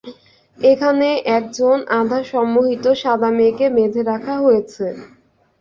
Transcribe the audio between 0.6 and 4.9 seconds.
এখানে একজন আধা-সম্মোহিত সাদা মেয়েকে বেঁধে রাখা হয়েছে।